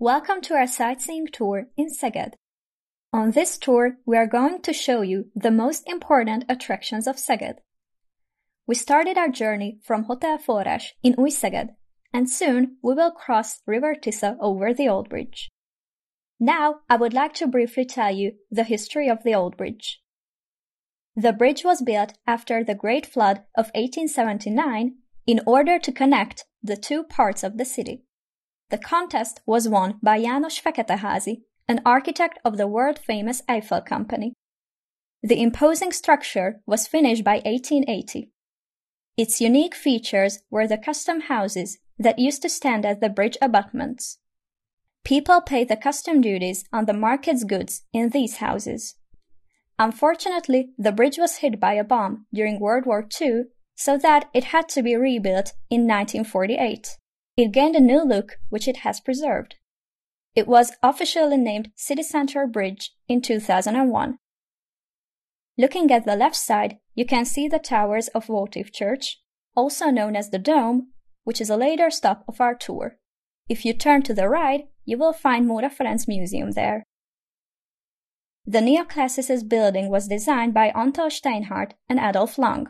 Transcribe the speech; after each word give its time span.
Welcome 0.00 0.40
to 0.42 0.54
our 0.54 0.66
sightseeing 0.66 1.28
tour 1.28 1.68
in 1.76 1.86
Szeged. 1.88 2.32
On 3.12 3.30
this 3.30 3.56
tour, 3.56 3.98
we 4.04 4.16
are 4.16 4.26
going 4.26 4.60
to 4.62 4.72
show 4.72 5.02
you 5.02 5.26
the 5.36 5.52
most 5.52 5.88
important 5.88 6.44
attractions 6.48 7.06
of 7.06 7.14
Szeged. 7.14 7.58
We 8.66 8.74
started 8.74 9.16
our 9.16 9.28
journey 9.28 9.78
from 9.84 10.02
Hotel 10.04 10.36
Forrás 10.36 10.86
in 11.04 11.14
Új-Szeged, 11.14 11.68
and 12.12 12.28
soon 12.28 12.78
we 12.82 12.94
will 12.94 13.12
cross 13.12 13.60
River 13.68 13.94
Tisza 13.94 14.36
over 14.40 14.74
the 14.74 14.88
Old 14.88 15.08
Bridge. 15.08 15.48
Now, 16.40 16.80
I 16.90 16.96
would 16.96 17.14
like 17.14 17.34
to 17.34 17.46
briefly 17.46 17.84
tell 17.84 18.10
you 18.10 18.32
the 18.50 18.64
history 18.64 19.08
of 19.08 19.22
the 19.22 19.36
Old 19.36 19.56
Bridge. 19.56 20.02
The 21.14 21.32
bridge 21.32 21.64
was 21.64 21.82
built 21.82 22.18
after 22.26 22.64
the 22.64 22.74
Great 22.74 23.06
Flood 23.06 23.44
of 23.56 23.70
1879 23.76 24.96
in 25.28 25.40
order 25.46 25.78
to 25.78 25.92
connect 25.92 26.46
the 26.60 26.76
two 26.76 27.04
parts 27.04 27.44
of 27.44 27.58
the 27.58 27.64
city. 27.64 28.02
The 28.70 28.78
contest 28.78 29.40
was 29.46 29.68
won 29.68 29.98
by 30.02 30.20
János 30.20 30.60
Feketeházy, 30.60 31.42
an 31.68 31.80
architect 31.84 32.38
of 32.44 32.56
the 32.56 32.66
world-famous 32.66 33.42
Eiffel 33.48 33.80
Company. 33.80 34.32
The 35.22 35.40
imposing 35.40 35.92
structure 35.92 36.60
was 36.66 36.86
finished 36.86 37.24
by 37.24 37.36
1880. 37.44 38.30
Its 39.16 39.40
unique 39.40 39.74
features 39.74 40.40
were 40.50 40.66
the 40.66 40.78
custom 40.78 41.22
houses 41.22 41.78
that 41.98 42.18
used 42.18 42.42
to 42.42 42.48
stand 42.48 42.84
as 42.84 42.98
the 42.98 43.08
bridge 43.08 43.38
abutments. 43.40 44.18
People 45.04 45.40
paid 45.40 45.68
the 45.68 45.76
custom 45.76 46.20
duties 46.20 46.64
on 46.72 46.86
the 46.86 46.92
market's 46.92 47.44
goods 47.44 47.82
in 47.92 48.08
these 48.08 48.36
houses. 48.36 48.96
Unfortunately, 49.78 50.70
the 50.78 50.92
bridge 50.92 51.18
was 51.18 51.36
hit 51.36 51.60
by 51.60 51.74
a 51.74 51.84
bomb 51.84 52.26
during 52.32 52.58
World 52.58 52.86
War 52.86 53.06
II, 53.20 53.44
so 53.74 53.98
that 53.98 54.28
it 54.32 54.44
had 54.44 54.68
to 54.70 54.82
be 54.82 54.96
rebuilt 54.96 55.52
in 55.68 55.86
1948. 55.86 56.96
It 57.36 57.50
gained 57.50 57.74
a 57.74 57.80
new 57.80 58.04
look, 58.04 58.38
which 58.48 58.68
it 58.68 58.78
has 58.78 59.00
preserved. 59.00 59.56
It 60.36 60.46
was 60.46 60.72
officially 60.82 61.36
named 61.36 61.72
City 61.74 62.02
Center 62.02 62.46
Bridge 62.46 62.92
in 63.08 63.20
2001. 63.22 64.18
Looking 65.56 65.90
at 65.90 66.04
the 66.04 66.16
left 66.16 66.36
side, 66.36 66.78
you 66.94 67.04
can 67.04 67.24
see 67.24 67.48
the 67.48 67.58
towers 67.58 68.08
of 68.08 68.26
Votive 68.26 68.72
Church, 68.72 69.20
also 69.56 69.86
known 69.86 70.14
as 70.16 70.30
the 70.30 70.38
Dome, 70.38 70.88
which 71.24 71.40
is 71.40 71.50
a 71.50 71.56
later 71.56 71.90
stop 71.90 72.24
of 72.28 72.40
our 72.40 72.54
tour. 72.54 72.98
If 73.48 73.64
you 73.64 73.74
turn 73.74 74.02
to 74.02 74.14
the 74.14 74.28
right, 74.28 74.68
you 74.84 74.98
will 74.98 75.12
find 75.12 75.46
Móra 75.46 75.72
Ferenc 75.72 76.06
Museum 76.06 76.52
there. 76.52 76.84
The 78.46 78.60
neoclassicist 78.60 79.48
building 79.48 79.88
was 79.88 80.08
designed 80.08 80.54
by 80.54 80.66
Anton 80.68 81.10
Steinhardt 81.10 81.72
and 81.88 81.98
Adolf 81.98 82.38
Lang. 82.38 82.68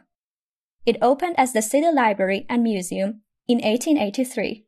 It 0.87 0.97
opened 1.03 1.35
as 1.39 1.53
the 1.53 1.63
City 1.63 1.91
Library 1.91 2.47
and 2.49 2.63
Museum 2.63 3.23
in 3.47 3.59
1883. 3.59 4.65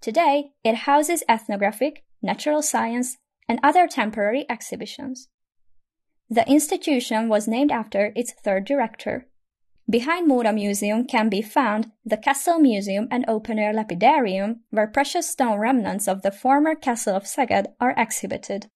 Today, 0.00 0.52
it 0.64 0.86
houses 0.86 1.22
ethnographic, 1.28 2.04
natural 2.22 2.62
science, 2.62 3.18
and 3.48 3.60
other 3.62 3.86
temporary 3.86 4.46
exhibitions. 4.48 5.28
The 6.28 6.48
institution 6.48 7.28
was 7.28 7.48
named 7.48 7.72
after 7.72 8.12
its 8.14 8.32
third 8.32 8.64
director. 8.64 9.26
Behind 9.88 10.30
Móra 10.30 10.54
Museum 10.54 11.04
can 11.04 11.28
be 11.28 11.42
found 11.42 11.90
the 12.04 12.16
Castle 12.16 12.60
Museum 12.60 13.08
and 13.10 13.24
open-air 13.26 13.74
lapidarium, 13.74 14.60
where 14.70 14.86
precious 14.86 15.28
stone 15.28 15.58
remnants 15.58 16.06
of 16.06 16.22
the 16.22 16.30
former 16.30 16.76
castle 16.76 17.16
of 17.16 17.24
Szeged 17.24 17.66
are 17.80 17.94
exhibited. 17.96 18.70